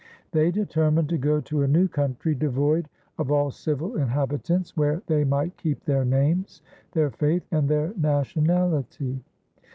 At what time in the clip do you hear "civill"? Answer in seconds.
3.51-3.97